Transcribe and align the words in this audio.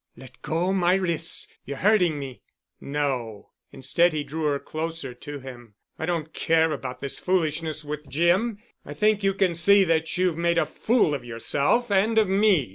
"Let 0.17 0.41
go 0.41 0.73
my 0.73 0.95
wrists—you're 0.95 1.77
hurting 1.77 2.17
me——" 2.17 2.41
"No——" 2.79 3.51
Instead, 3.71 4.13
he 4.13 4.23
drew 4.23 4.45
her 4.45 4.57
closer 4.57 5.13
to 5.13 5.39
him. 5.41 5.75
"I 5.99 6.07
don't 6.07 6.33
care 6.33 6.71
about 6.71 7.01
this 7.01 7.19
foolishness 7.19 7.85
with 7.85 8.09
Jim. 8.09 8.57
I 8.83 8.95
think 8.95 9.21
you 9.23 9.35
can 9.35 9.53
see 9.53 9.83
that 9.83 10.17
you've 10.17 10.37
made 10.39 10.57
a 10.57 10.65
fool 10.65 11.13
of 11.13 11.23
yourself 11.23 11.91
and 11.91 12.17
of 12.17 12.27
me. 12.27 12.69